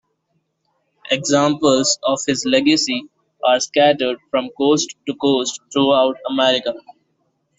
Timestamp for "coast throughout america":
5.13-6.73